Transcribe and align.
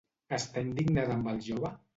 Està 0.37 0.63
indignada 0.69 1.15
amb 1.19 1.31
el 1.35 1.41
jove? 1.53 1.75